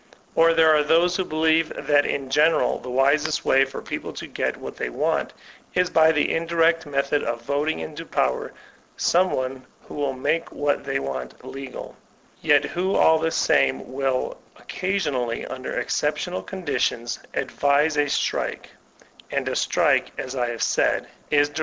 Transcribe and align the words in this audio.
Or 0.33 0.55
there 0.55 0.75
are 0.75 0.83
those 0.83 1.15
who 1.15 1.23
believe 1.23 1.71
that, 1.85 2.07
in 2.07 2.31
general, 2.31 2.79
the 2.79 2.89
wisest 2.89 3.45
way 3.45 3.65
for 3.65 3.83
people 3.83 4.11
to 4.13 4.25
get 4.25 4.57
what 4.57 4.75
they 4.75 4.89
want 4.89 5.31
is 5.75 5.91
by 5.91 6.11
the 6.11 6.31
indirect 6.31 6.87
method 6.87 7.23
of 7.23 7.43
voting 7.43 7.77
into 7.77 8.03
power 8.03 8.51
some 8.97 9.29
one 9.31 9.63
who 9.83 9.93
will 9.93 10.13
make 10.13 10.51
what 10.51 10.83
they 10.83 10.97
want 10.99 11.45
legal; 11.45 11.95
yet 12.41 12.65
who, 12.65 12.95
all 12.95 13.19
the 13.19 13.29
same, 13.29 13.91
will 13.93 14.37
ooGaskmaOy, 14.57 15.45
under 15.51 15.77
exceptional 15.77 16.41
conditions, 16.41 17.19
advise 17.35 17.95
a 17.95 18.05
Mrike; 18.05 18.65
and 19.29 19.47
a 19.47 19.55
strike, 19.55 20.11
as 20.17 20.35
I 20.35 20.49
tiave 20.55 20.61
sitid, 20.61 21.05
is 21.29 21.49
direct 21.49 21.59
actioo. 21.59 21.59